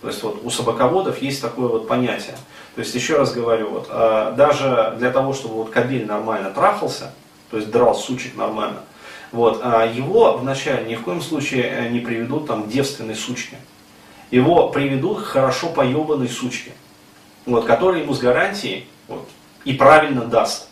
То 0.00 0.08
есть 0.08 0.22
вот 0.22 0.40
у 0.44 0.50
собаководов 0.50 1.20
есть 1.20 1.42
такое 1.42 1.68
вот 1.68 1.88
понятие. 1.88 2.36
То 2.74 2.80
есть 2.82 2.94
еще 2.94 3.16
раз 3.16 3.32
говорю, 3.32 3.70
вот, 3.70 3.88
э, 3.90 4.34
даже 4.36 4.94
для 4.98 5.10
того, 5.10 5.32
чтобы 5.32 5.56
вот 5.56 5.70
кабель 5.70 6.06
нормально 6.06 6.50
трахался, 6.50 7.12
то 7.50 7.56
есть 7.56 7.70
драл 7.70 7.94
сучек 7.94 8.36
нормально, 8.36 8.80
вот, 9.32 9.60
э, 9.62 9.92
его 9.94 10.36
вначале 10.36 10.88
ни 10.88 10.94
в 10.94 11.02
коем 11.02 11.20
случае 11.20 11.64
э, 11.64 11.88
не 11.88 11.98
приведут 11.98 12.46
там 12.46 12.64
к 12.64 12.68
девственной 12.68 13.16
сучке. 13.16 13.56
Его 14.30 14.68
приведут 14.68 15.22
к 15.22 15.24
хорошо 15.24 15.68
поебанной 15.70 16.28
сучке, 16.28 16.72
вот, 17.44 17.64
которая 17.64 18.02
ему 18.02 18.14
с 18.14 18.20
гарантией 18.20 18.86
вот, 19.08 19.28
и 19.64 19.72
правильно 19.72 20.24
даст. 20.24 20.68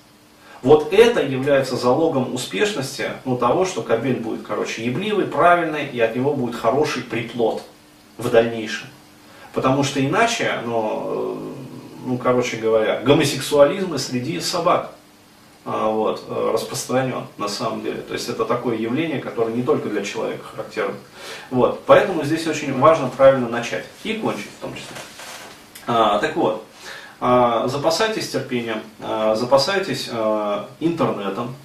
Вот 0.63 0.93
это 0.93 1.23
является 1.23 1.77
залогом 1.77 2.35
успешности 2.35 3.11
ну, 3.25 3.37
того, 3.37 3.65
что 3.65 3.83
кабель 3.83 4.17
будет, 4.17 4.43
короче, 4.43 4.85
ебливый, 4.85 5.27
правильный, 5.27 5.87
и 5.87 6.01
от 6.01 6.17
него 6.17 6.33
будет 6.33 6.55
хороший 6.55 7.03
приплод 7.03 7.63
в 8.19 8.31
дальнейшем. 8.31 8.89
Потому 9.57 9.85
что 9.85 10.05
иначе, 10.05 10.61
ну, 10.67 11.55
ну 12.05 12.19
короче 12.19 12.59
говоря, 12.59 13.01
гомосексуализм 13.01 13.97
среди 13.97 14.39
собак 14.39 14.91
а, 15.65 15.89
вот, 15.89 16.23
э, 16.29 16.51
распространен 16.53 17.27
на 17.39 17.49
самом 17.49 17.81
деле. 17.81 18.03
То 18.03 18.13
есть 18.13 18.29
это 18.29 18.45
такое 18.45 18.77
явление, 18.77 19.19
которое 19.19 19.57
не 19.57 19.63
только 19.63 19.89
для 19.89 20.05
человека 20.05 20.45
характерно. 20.45 20.97
Вот. 21.51 21.81
Поэтому 21.87 22.23
здесь 22.23 22.47
очень 22.47 22.79
важно 22.79 23.09
правильно 23.09 23.49
начать 23.49 23.87
и 24.05 24.13
кончить 24.13 24.51
в 24.59 24.61
том 24.61 24.75
числе. 24.75 24.95
А, 25.87 26.19
так 26.19 26.37
вот, 26.37 26.63
а, 27.19 27.67
запасайтесь 27.67 28.29
терпением, 28.29 28.83
а, 29.01 29.37
запасайтесь 29.37 30.11
а, 30.13 30.69
интернетом, 30.81 31.57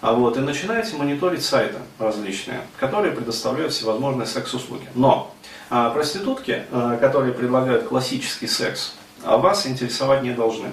а 0.00 0.14
вот, 0.14 0.38
и 0.38 0.40
начинаете 0.40 0.96
мониторить 0.96 1.44
сайты 1.44 1.76
различные, 1.98 2.62
которые 2.80 3.12
предоставляют 3.12 3.74
всевозможные 3.74 4.26
секс-услуги. 4.26 4.88
Но 4.94 5.33
а 5.76 5.90
проститутки, 5.90 6.66
э, 6.70 6.98
которые 7.00 7.32
предлагают 7.32 7.88
классический 7.88 8.46
секс, 8.46 8.94
а 9.24 9.38
вас 9.38 9.66
интересовать 9.66 10.22
не 10.22 10.30
должны. 10.30 10.68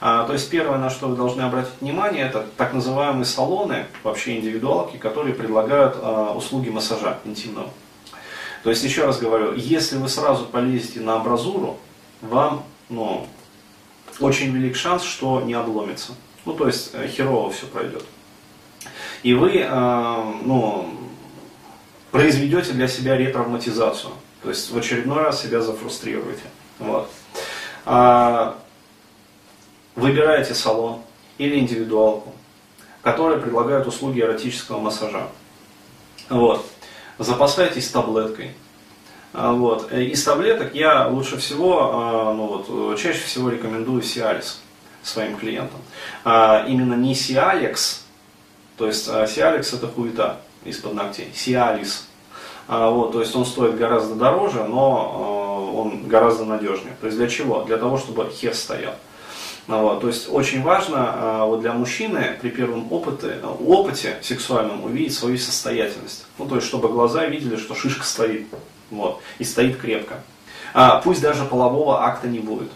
А, 0.00 0.24
то 0.28 0.32
есть 0.32 0.48
первое, 0.48 0.78
на 0.78 0.90
что 0.90 1.08
вы 1.08 1.16
должны 1.16 1.42
обратить 1.42 1.72
внимание, 1.80 2.24
это 2.24 2.46
так 2.56 2.72
называемые 2.72 3.24
салоны, 3.24 3.86
вообще 4.04 4.36
индивидуалки, 4.36 4.96
которые 4.96 5.34
предлагают 5.34 5.96
а, 6.00 6.34
услуги 6.36 6.68
массажа 6.68 7.18
интимного. 7.24 7.68
То 8.62 8.70
есть 8.70 8.84
еще 8.84 9.04
раз 9.04 9.18
говорю, 9.18 9.54
если 9.56 9.96
вы 9.96 10.08
сразу 10.08 10.44
полезете 10.44 11.00
на 11.00 11.16
абразуру, 11.16 11.76
вам 12.20 12.62
ну, 12.88 13.26
очень 14.20 14.52
велик 14.52 14.76
шанс, 14.76 15.02
что 15.02 15.40
не 15.40 15.54
обломится. 15.54 16.12
Ну 16.44 16.52
то 16.52 16.68
есть 16.68 16.90
э, 16.92 17.08
херово 17.08 17.50
все 17.50 17.66
пройдет. 17.66 18.04
И 19.24 19.34
вы 19.34 19.66
ну, 20.44 20.86
произведете 22.12 22.72
для 22.72 22.86
себя 22.86 23.16
ретравматизацию. 23.16 24.12
То 24.44 24.50
есть 24.50 24.70
в 24.70 24.76
очередной 24.76 25.22
раз 25.22 25.42
себя 25.42 25.62
зафрустрируете. 25.62 26.42
Вот. 26.78 27.10
А, 27.86 28.58
выбираете 29.96 30.54
салон 30.54 31.00
или 31.38 31.58
индивидуалку, 31.58 32.34
которые 33.00 33.40
предлагают 33.40 33.86
услуги 33.86 34.20
эротического 34.20 34.80
массажа. 34.80 35.28
Вот. 36.28 36.66
Запасайтесь 37.18 37.88
таблеткой. 37.88 38.54
А, 39.32 39.54
вот. 39.54 39.90
Из 39.90 40.22
таблеток 40.22 40.74
я 40.74 41.08
лучше 41.08 41.38
всего, 41.38 41.92
а, 41.94 42.34
ну 42.34 42.46
вот, 42.66 42.98
чаще 42.98 43.20
всего 43.20 43.48
рекомендую 43.48 44.02
Сиалис 44.02 44.60
своим 45.02 45.38
клиентам. 45.38 45.80
А, 46.22 46.66
именно 46.68 46.94
не 46.94 47.14
Сиалекс, 47.14 48.04
то 48.76 48.86
есть 48.86 49.06
Сиалекс 49.06 49.72
это 49.72 49.88
хуета 49.88 50.42
из-под 50.66 50.92
ногтей, 50.92 51.32
Сиалис 51.34 52.08
вот, 52.68 53.12
то 53.12 53.20
есть 53.20 53.34
он 53.36 53.44
стоит 53.44 53.76
гораздо 53.76 54.14
дороже, 54.14 54.64
но 54.64 55.70
э, 55.74 55.78
он 55.78 56.08
гораздо 56.08 56.44
надежнее. 56.44 56.96
То 57.00 57.06
есть 57.06 57.18
для 57.18 57.28
чего? 57.28 57.62
Для 57.62 57.76
того, 57.76 57.98
чтобы 57.98 58.30
хер 58.30 58.54
стоял. 58.54 58.94
Ну 59.66 59.80
вот, 59.80 60.02
то 60.02 60.08
есть 60.08 60.28
очень 60.30 60.62
важно 60.62 61.14
э, 61.16 61.44
вот 61.46 61.60
для 61.60 61.72
мужчины 61.72 62.36
при 62.40 62.50
первом 62.50 62.92
опыте, 62.92 63.38
опыте 63.66 64.16
сексуальном 64.22 64.84
увидеть 64.84 65.14
свою 65.14 65.38
состоятельность. 65.38 66.26
Ну, 66.38 66.46
то 66.46 66.56
есть, 66.56 66.66
чтобы 66.66 66.88
глаза 66.88 67.26
видели, 67.26 67.56
что 67.56 67.74
шишка 67.74 68.04
стоит. 68.04 68.46
Вот, 68.90 69.20
и 69.38 69.44
стоит 69.44 69.78
крепко. 69.78 70.20
А, 70.74 71.00
пусть 71.00 71.22
даже 71.22 71.44
полового 71.44 72.04
акта 72.04 72.28
не 72.28 72.40
будет. 72.40 72.70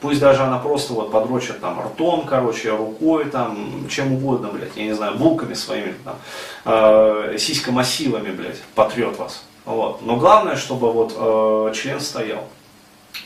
Пусть 0.00 0.18
даже 0.18 0.42
она 0.42 0.58
просто 0.58 0.94
вот 0.94 1.12
подрочит 1.12 1.60
там 1.60 1.78
ртом, 1.78 2.24
короче, 2.26 2.70
рукой, 2.70 3.26
там, 3.26 3.86
чем 3.90 4.14
угодно, 4.14 4.48
блядь, 4.48 4.74
я 4.76 4.84
не 4.84 4.94
знаю, 4.94 5.16
булками 5.16 5.52
своими, 5.52 5.94
там, 6.04 6.16
э, 6.64 7.36
сиськомассивами, 7.38 8.30
блядь, 8.30 8.62
потрет 8.74 9.18
вас. 9.18 9.44
Вот. 9.66 10.00
Но 10.02 10.16
главное, 10.16 10.56
чтобы 10.56 10.90
вот 10.90 11.14
э, 11.16 11.74
член 11.74 12.00
стоял. 12.00 12.44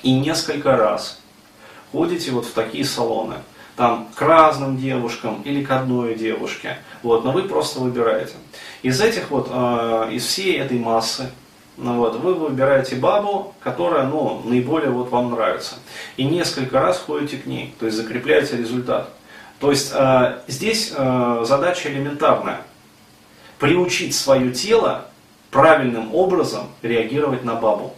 И 0.02 0.12
несколько 0.12 0.76
раз 0.76 1.20
ходите 1.92 2.32
вот 2.32 2.44
в 2.44 2.52
такие 2.52 2.84
салоны. 2.84 3.36
Там 3.76 4.08
к 4.14 4.20
разным 4.20 4.76
девушкам 4.76 5.42
или 5.42 5.64
к 5.64 5.70
одной 5.70 6.14
девушке. 6.14 6.78
Вот, 7.02 7.24
но 7.24 7.32
вы 7.32 7.42
просто 7.42 7.80
выбираете. 7.80 8.34
Из 8.82 9.00
этих 9.00 9.30
вот, 9.30 9.48
э, 9.50 10.08
из 10.12 10.26
всей 10.26 10.58
этой 10.58 10.78
массы, 10.78 11.30
ну 11.76 11.98
вот, 11.98 12.16
вы 12.16 12.34
выбираете 12.34 12.96
бабу, 12.96 13.54
которая 13.60 14.06
ну, 14.06 14.42
наиболее 14.44 14.90
вот 14.90 15.10
вам 15.10 15.32
нравится. 15.32 15.76
И 16.16 16.24
несколько 16.24 16.80
раз 16.80 16.98
ходите 16.98 17.38
к 17.38 17.46
ней, 17.46 17.74
то 17.78 17.86
есть 17.86 17.96
закрепляете 17.96 18.56
результат. 18.56 19.08
То 19.58 19.70
есть 19.70 19.92
э, 19.94 20.38
здесь 20.46 20.92
э, 20.96 21.44
задача 21.46 21.88
элементарная. 21.88 22.60
Приучить 23.58 24.14
свое 24.14 24.52
тело 24.52 25.06
правильным 25.50 26.14
образом 26.14 26.68
реагировать 26.82 27.44
на 27.44 27.54
бабу. 27.54 27.94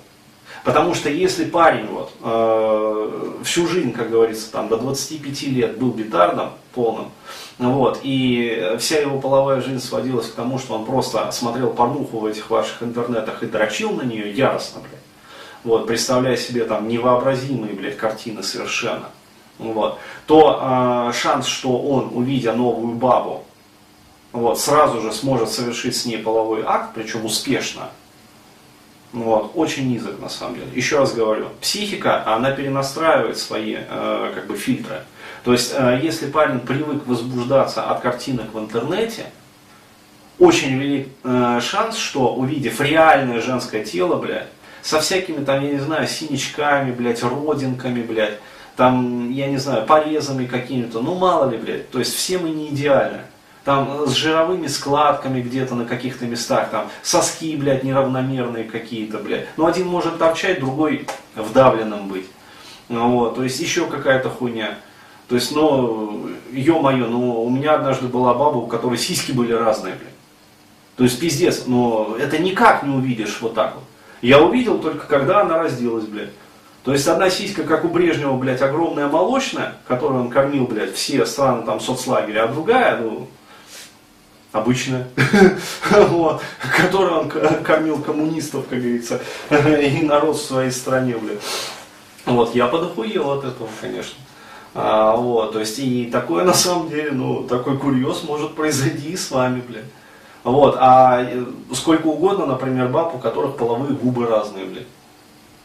Потому 0.66 0.94
что 0.94 1.08
если 1.08 1.44
парень 1.44 1.86
вот, 1.86 2.10
э, 2.24 3.42
всю 3.44 3.68
жизнь, 3.68 3.92
как 3.92 4.10
говорится, 4.10 4.50
там, 4.50 4.66
до 4.66 4.76
25 4.76 5.42
лет 5.44 5.78
был 5.78 5.92
битардом 5.92 6.54
полным, 6.74 7.12
вот, 7.56 8.00
и 8.02 8.74
вся 8.80 8.98
его 8.98 9.20
половая 9.20 9.60
жизнь 9.60 9.78
сводилась 9.78 10.26
к 10.26 10.34
тому, 10.34 10.58
что 10.58 10.74
он 10.74 10.84
просто 10.84 11.30
смотрел 11.30 11.70
порнуху 11.70 12.18
в 12.18 12.26
этих 12.26 12.50
ваших 12.50 12.82
интернетах 12.82 13.44
и 13.44 13.46
дрочил 13.46 13.92
на 13.92 14.02
нее 14.02 14.32
яростно, 14.32 14.80
блядь. 14.80 15.00
Вот, 15.62 15.86
представляя 15.86 16.36
себе 16.36 16.64
там 16.64 16.88
невообразимые, 16.88 17.72
блядь, 17.72 17.96
картины 17.96 18.42
совершенно. 18.42 19.10
Вот, 19.60 20.00
то 20.26 20.58
э, 20.60 21.12
шанс, 21.12 21.46
что 21.46 21.78
он, 21.78 22.10
увидя 22.12 22.54
новую 22.54 22.96
бабу, 22.96 23.44
вот, 24.32 24.58
сразу 24.58 25.00
же 25.00 25.12
сможет 25.12 25.48
совершить 25.48 25.94
с 25.94 26.06
ней 26.06 26.18
половой 26.18 26.64
акт, 26.66 26.90
причем 26.92 27.24
успешно, 27.24 27.90
вот, 29.12 29.52
очень 29.54 29.88
низок 29.88 30.20
на 30.20 30.28
самом 30.28 30.56
деле. 30.56 30.68
Еще 30.74 30.98
раз 30.98 31.14
говорю, 31.14 31.48
психика, 31.60 32.26
она 32.26 32.50
перенастраивает 32.50 33.38
свои 33.38 33.76
э, 33.78 34.32
как 34.34 34.46
бы 34.46 34.56
фильтры. 34.56 35.02
То 35.44 35.52
есть, 35.52 35.72
э, 35.76 36.00
если 36.02 36.26
парень 36.26 36.60
привык 36.60 37.06
возбуждаться 37.06 37.84
от 37.90 38.00
картинок 38.00 38.52
в 38.52 38.58
интернете, 38.58 39.26
очень 40.38 40.78
велик 40.78 41.08
э, 41.24 41.60
шанс, 41.62 41.96
что 41.96 42.34
увидев 42.34 42.80
реальное 42.80 43.40
женское 43.40 43.84
тело, 43.84 44.16
блядь, 44.16 44.48
со 44.82 45.00
всякими 45.00 45.44
там, 45.44 45.64
я 45.64 45.72
не 45.72 45.78
знаю, 45.78 46.06
синячками, 46.06 46.92
блядь, 46.92 47.22
родинками, 47.22 48.02
блядь, 48.02 48.38
там, 48.76 49.30
я 49.30 49.46
не 49.46 49.56
знаю, 49.56 49.86
порезами 49.86 50.46
какими-то, 50.46 51.00
ну 51.00 51.14
мало 51.14 51.48
ли, 51.48 51.56
блядь, 51.56 51.90
то 51.90 51.98
есть 51.98 52.14
все 52.14 52.38
мы 52.38 52.50
не 52.50 52.68
идеальны 52.68 53.20
там 53.66 54.06
с 54.06 54.12
жировыми 54.12 54.68
складками 54.68 55.42
где-то 55.42 55.74
на 55.74 55.84
каких-то 55.86 56.24
местах, 56.24 56.70
там 56.70 56.88
соски, 57.02 57.56
блядь, 57.56 57.82
неравномерные 57.82 58.62
какие-то, 58.62 59.18
блядь. 59.18 59.48
Ну, 59.56 59.66
один 59.66 59.88
может 59.88 60.18
торчать, 60.18 60.60
другой 60.60 61.08
вдавленным 61.34 62.06
быть. 62.06 62.26
Ну, 62.88 63.10
вот, 63.10 63.34
то 63.34 63.42
есть 63.42 63.58
еще 63.58 63.86
какая-то 63.86 64.30
хуйня. 64.30 64.78
То 65.28 65.34
есть, 65.34 65.50
ну, 65.50 66.28
ё-моё, 66.52 67.08
ну, 67.08 67.42
у 67.42 67.50
меня 67.50 67.74
однажды 67.74 68.06
была 68.06 68.34
баба, 68.34 68.58
у 68.58 68.68
которой 68.68 68.98
сиськи 68.98 69.32
были 69.32 69.52
разные, 69.52 69.94
блядь. 69.94 70.14
То 70.96 71.02
есть, 71.02 71.18
пиздец, 71.18 71.64
но 71.66 72.16
это 72.20 72.38
никак 72.38 72.84
не 72.84 72.94
увидишь 72.94 73.38
вот 73.40 73.54
так 73.54 73.74
вот. 73.74 73.84
Я 74.22 74.40
увидел 74.40 74.78
только, 74.78 75.08
когда 75.08 75.40
она 75.40 75.58
разделась, 75.58 76.04
блядь. 76.04 76.30
То 76.84 76.92
есть 76.92 77.08
одна 77.08 77.30
сиська, 77.30 77.64
как 77.64 77.84
у 77.84 77.88
Брежнева, 77.88 78.36
блядь, 78.36 78.62
огромная 78.62 79.08
молочная, 79.08 79.74
которую 79.88 80.20
он 80.20 80.30
кормил, 80.30 80.68
блядь, 80.68 80.94
все 80.94 81.26
страны 81.26 81.66
там 81.66 81.80
соцлагеря, 81.80 82.44
а 82.44 82.46
другая, 82.46 83.00
ну, 83.00 83.26
обычная, 84.56 85.08
вот, 86.08 86.42
которую 86.76 87.20
он 87.20 87.30
кормил 87.62 88.00
коммунистов, 88.00 88.66
как 88.68 88.78
говорится, 88.78 89.20
и 89.50 90.02
народ 90.02 90.36
в 90.36 90.44
своей 90.44 90.70
стране, 90.70 91.16
блядь. 91.16 91.40
Вот, 92.24 92.54
я 92.54 92.66
подохуел 92.66 93.30
от 93.30 93.44
этого, 93.44 93.68
конечно. 93.80 94.18
А, 94.74 95.16
вот, 95.16 95.52
то 95.52 95.60
есть, 95.60 95.78
и 95.78 96.06
такое 96.06 96.44
на 96.44 96.52
самом 96.52 96.90
деле, 96.90 97.12
ну, 97.12 97.44
такой 97.44 97.78
курьез 97.78 98.24
может 98.24 98.54
произойти 98.54 99.16
с 99.16 99.30
вами, 99.30 99.62
блядь. 99.66 99.84
Вот, 100.44 100.76
а 100.78 101.22
э, 101.22 101.44
сколько 101.72 102.06
угодно, 102.06 102.46
например, 102.46 102.88
баб, 102.88 103.14
у 103.14 103.18
которых 103.18 103.56
половые 103.56 103.94
губы 103.94 104.26
разные, 104.26 104.66
блядь. 104.66 104.86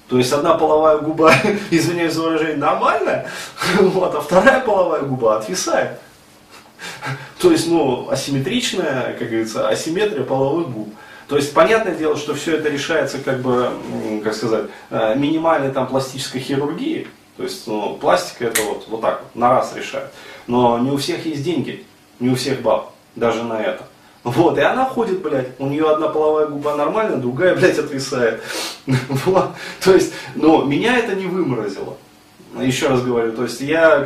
То 0.07 0.17
есть 0.17 0.31
одна 0.33 0.55
половая 0.55 0.98
губа, 0.98 1.33
извиняюсь 1.71 2.13
за 2.13 2.24
выражение, 2.24 2.57
нормальная, 2.57 3.27
вот, 3.79 4.13
а 4.15 4.21
вторая 4.21 4.62
половая 4.62 5.01
губа 5.01 5.38
отвисает. 5.38 6.00
То 7.41 7.51
есть, 7.51 7.67
ну, 7.67 8.07
асимметричная, 8.12 9.15
как 9.17 9.27
говорится, 9.27 9.67
асимметрия 9.67 10.24
половых 10.24 10.69
губ. 10.69 10.89
То 11.27 11.38
есть, 11.38 11.53
понятное 11.53 11.95
дело, 11.95 12.15
что 12.15 12.36
все 12.36 12.57
это 12.57 12.69
решается, 12.69 13.17
как 13.17 13.41
бы, 13.41 13.69
как 14.24 14.36
сказать, 14.36 14.65
э, 14.91 15.15
минимальной 15.15 15.71
там 15.71 15.88
пластической 15.88 16.39
хирургией. 16.39 17.07
То 17.38 17.43
есть, 17.43 17.65
ну, 17.65 17.98
пластика 18.00 18.45
это 18.45 18.62
вот, 18.62 18.86
вот 18.88 19.01
так 19.01 19.21
вот, 19.24 19.36
на 19.36 19.50
раз 19.50 19.74
решает. 19.75 20.12
Но 20.45 20.77
не 20.77 20.91
у 20.91 20.98
всех 20.98 21.25
есть 21.25 21.43
деньги, 21.43 21.83
не 22.19 22.29
у 22.29 22.36
всех 22.36 22.62
баб, 22.62 22.93
даже 23.15 23.43
на 23.43 23.60
это. 23.60 23.88
Вот, 24.24 24.60
и 24.60 24.62
она 24.62 24.86
ходит, 24.86 25.24
блядь, 25.24 25.50
у 25.57 25.65
нее 25.65 25.89
одна 25.89 26.10
половая 26.10 26.45
губа 26.45 26.75
нормальная, 26.75 27.17
другая, 27.17 27.55
блядь, 27.60 27.79
отвисает. 27.79 28.43
То 28.86 29.93
есть, 29.93 30.13
но 30.36 30.63
меня 30.63 30.95
это 30.98 31.15
не 31.15 31.25
выморозило. 31.25 31.98
Еще 32.60 32.88
раз 32.88 33.01
говорю, 33.01 33.31
то 33.31 33.43
есть 33.43 33.62
я, 33.62 34.05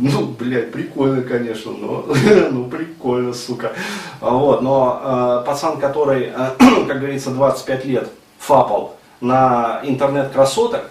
ну, 0.00 0.26
блядь, 0.26 0.72
прикольно, 0.72 1.22
конечно, 1.22 1.72
но, 1.72 2.06
ну, 2.50 2.64
прикольно, 2.66 3.32
сука. 3.32 3.72
Вот, 4.20 4.62
но 4.62 5.42
э, 5.42 5.46
пацан, 5.46 5.78
который, 5.78 6.32
э, 6.34 6.50
как 6.86 7.00
говорится, 7.00 7.30
25 7.30 7.84
лет 7.84 8.08
фапал 8.38 8.96
на 9.20 9.80
интернет-красоток, 9.82 10.90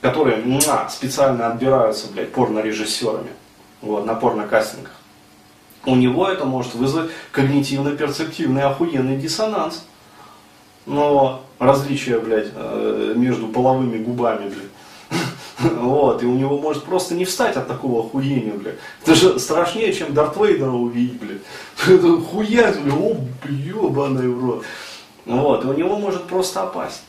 которые 0.00 0.36
муа, 0.38 0.88
специально 0.90 1.46
отбираются, 1.46 2.06
блядь, 2.12 2.32
порно-режиссерами, 2.32 3.30
вот, 3.80 4.04
на 4.04 4.14
порно-кастингах, 4.14 4.92
у 5.86 5.94
него 5.96 6.28
это 6.28 6.44
может 6.44 6.74
вызвать 6.74 7.10
когнитивно-перцептивный 7.32 8.62
охуенный 8.62 9.16
диссонанс. 9.16 9.84
Но 10.86 11.42
различие, 11.58 12.18
блядь, 12.18 12.48
э, 12.54 13.14
между 13.16 13.48
половыми 13.48 13.98
губами, 13.98 14.48
блядь. 14.48 14.63
Вот, 15.80 16.22
и 16.22 16.26
у 16.26 16.34
него 16.34 16.58
может 16.58 16.84
просто 16.84 17.14
не 17.14 17.24
встать 17.24 17.56
от 17.56 17.68
такого 17.68 18.06
охуения, 18.06 18.52
блядь. 18.52 18.76
Это 19.02 19.14
же 19.14 19.38
страшнее, 19.38 19.92
чем 19.92 20.14
Дарт 20.14 20.36
Вейдера 20.36 20.70
увидеть, 20.70 21.20
блядь. 21.20 21.40
Это 21.88 22.20
хуять, 22.20 22.80
блядь, 22.80 22.94
о, 22.94 23.16
ебаный 23.48 24.28
в 24.28 24.44
рот. 24.44 24.64
Вот, 25.26 25.64
и 25.64 25.68
у 25.68 25.72
него 25.72 25.96
может 25.96 26.24
просто 26.24 26.62
опасть. 26.62 27.02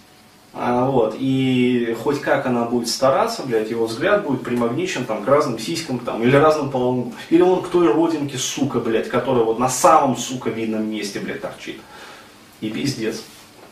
А, 0.58 0.86
вот, 0.86 1.18
и 1.20 1.98
хоть 2.02 2.22
как 2.22 2.46
она 2.46 2.64
будет 2.64 2.88
стараться, 2.88 3.44
блядь, 3.44 3.70
его 3.70 3.88
взгляд 3.88 4.26
будет 4.26 4.42
примагничен 4.42 5.04
там, 5.04 5.22
к 5.22 5.28
разным 5.28 5.60
сиськам 5.60 6.00
там, 6.00 6.24
или 6.24 6.34
разным 6.34 6.72
половым, 6.72 7.14
или 7.30 7.42
он 7.42 7.62
к 7.62 7.68
той 7.68 7.92
родинке, 7.92 8.38
сука, 8.38 8.80
блядь, 8.80 9.10
которая 9.10 9.44
вот 9.44 9.60
на 9.60 9.68
самом, 9.68 10.16
сука, 10.16 10.50
видном 10.50 10.90
месте, 10.90 11.20
блядь, 11.20 11.42
торчит. 11.42 11.82
И 12.62 12.70
пиздец. 12.70 13.22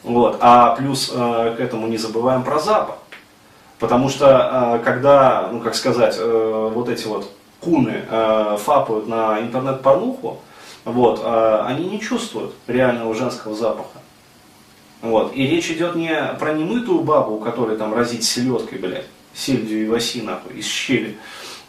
Вот. 0.03 0.37
А 0.41 0.75
плюс 0.75 1.09
э, 1.13 1.55
к 1.57 1.61
этому 1.61 1.87
не 1.87 1.97
забываем 1.97 2.43
про 2.43 2.59
Запад. 2.59 2.97
Потому 3.83 4.07
что 4.07 4.77
э, 4.79 4.85
когда, 4.85 5.49
ну 5.51 5.59
как 5.59 5.75
сказать, 5.75 6.15
э, 6.17 6.71
вот 6.73 6.87
эти 6.87 7.05
вот 7.05 7.29
куны 7.59 8.05
э, 8.09 8.57
фапают 8.57 9.09
на 9.09 9.41
интернет-порнуху, 9.41 10.39
вот, 10.85 11.21
они 11.25 11.89
не 11.89 11.99
чувствуют 11.99 12.53
реального 12.67 13.13
женского 13.13 13.53
запаха. 13.55 13.99
Вот. 15.01 15.33
И 15.35 15.45
речь 15.45 15.69
идет 15.69 15.95
не 15.95 16.13
про 16.39 16.53
немытую 16.53 17.01
бабу, 17.01 17.35
у 17.35 17.39
которой 17.39 17.75
там 17.75 17.93
разить 17.93 18.23
селедкой, 18.23 18.79
блядь, 18.79 19.05
сельдью 19.33 19.83
и 19.83 19.87
васи, 19.89 20.21
нахуй, 20.21 20.53
из 20.55 20.65
щели. 20.65 21.17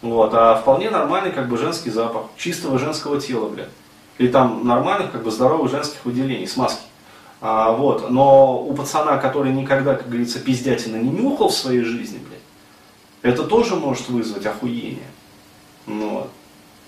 Вот, 0.00 0.32
а 0.34 0.54
вполне 0.54 0.90
нормальный 0.90 1.32
как 1.32 1.48
бы 1.48 1.58
женский 1.58 1.90
запах, 1.90 2.26
чистого 2.36 2.78
женского 2.78 3.20
тела, 3.20 3.48
блядь. 3.48 3.70
Или 4.18 4.28
там 4.28 4.64
нормальных, 4.64 5.10
как 5.10 5.24
бы 5.24 5.32
здоровых 5.32 5.68
женских 5.68 6.04
выделений, 6.04 6.46
смазки. 6.46 6.82
А, 7.46 7.72
вот, 7.72 8.08
но 8.08 8.58
у 8.58 8.72
пацана, 8.72 9.18
который 9.18 9.52
никогда, 9.52 9.96
как 9.96 10.08
говорится, 10.08 10.40
пиздятина 10.40 10.96
не 10.96 11.10
нюхал 11.10 11.50
в 11.50 11.54
своей 11.54 11.82
жизни, 11.82 12.18
блядь, 12.26 12.40
это 13.20 13.44
тоже 13.44 13.76
может 13.76 14.08
вызвать 14.08 14.46
охуение. 14.46 15.10
Ну, 15.86 16.08
вот. 16.08 16.30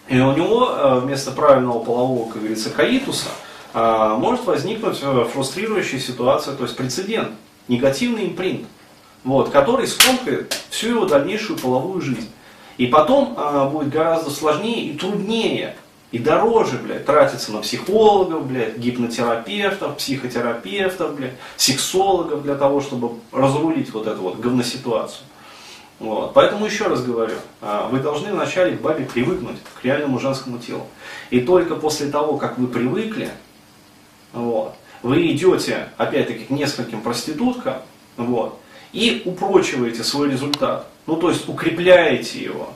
И 0.08 0.18
у 0.18 0.32
него 0.34 0.70
э, 0.70 1.00
вместо 1.00 1.32
правильного 1.32 1.84
полового, 1.84 2.30
как 2.30 2.38
говорится, 2.38 2.70
каитуса, 2.70 3.28
а, 3.74 4.16
может 4.16 4.46
возникнуть 4.46 4.98
э, 5.02 5.26
фрустрирующая 5.30 5.98
ситуация, 5.98 6.56
то 6.56 6.62
есть 6.62 6.74
прецедент, 6.74 7.32
негативный 7.68 8.24
импринт, 8.24 8.66
вот, 9.24 9.50
который 9.50 9.86
скомкает 9.86 10.58
всю 10.70 10.88
его 10.88 11.04
дальнейшую 11.04 11.58
половую 11.58 12.00
жизнь. 12.00 12.30
И 12.78 12.86
потом 12.86 13.36
будет 13.72 13.90
гораздо 13.90 14.30
сложнее 14.30 14.86
и 14.86 14.96
труднее, 14.96 15.76
и 16.12 16.18
дороже, 16.18 16.78
блядь, 16.78 17.04
тратиться 17.04 17.52
на 17.52 17.60
психологов, 17.60 18.46
блядь, 18.46 18.78
гипнотерапевтов, 18.78 19.96
психотерапевтов, 19.96 21.16
блядь, 21.16 21.34
сексологов 21.56 22.42
для 22.42 22.54
того, 22.54 22.80
чтобы 22.80 23.18
разрулить 23.32 23.92
вот 23.92 24.06
эту 24.06 24.22
вот 24.22 24.38
говноситуацию. 24.38 25.26
Вот. 25.98 26.34
Поэтому 26.34 26.66
еще 26.66 26.84
раз 26.84 27.02
говорю, 27.02 27.36
а, 27.60 27.88
вы 27.88 28.00
должны 28.00 28.32
вначале 28.32 28.76
к 28.76 28.80
бабе 28.80 29.04
привыкнуть 29.04 29.56
к 29.80 29.84
реальному 29.84 30.18
женскому 30.18 30.58
телу. 30.58 30.86
И 31.30 31.40
только 31.40 31.74
после 31.74 32.08
того, 32.08 32.36
как 32.36 32.58
вы 32.58 32.68
привыкли, 32.68 33.30
вот. 34.32 34.74
Вы 35.02 35.30
идете, 35.32 35.88
опять-таки, 35.98 36.44
к 36.44 36.50
нескольким 36.50 37.00
проституткам, 37.00 37.76
вот, 38.16 38.58
и 38.92 39.22
упрочиваете 39.24 40.02
свой 40.02 40.30
результат. 40.30 40.86
Ну, 41.06 41.16
то 41.16 41.30
есть 41.30 41.48
укрепляете 41.48 42.42
его. 42.42 42.70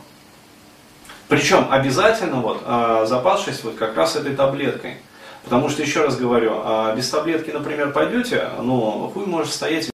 Причем 1.31 1.69
обязательно 1.71 2.41
вот, 2.41 2.61
э, 2.67 3.05
запасшись 3.07 3.63
вот 3.63 3.77
как 3.77 3.97
раз 3.97 4.17
этой 4.17 4.35
таблеткой. 4.35 4.97
Потому 5.45 5.69
что, 5.69 5.81
еще 5.81 6.03
раз 6.03 6.17
говорю, 6.17 6.61
э, 6.63 6.95
без 6.97 7.09
таблетки, 7.09 7.53
например, 7.53 7.93
пойдете, 7.93 8.49
ну, 8.61 9.11
хуй 9.15 9.27
может 9.27 9.53
стоять 9.53 9.90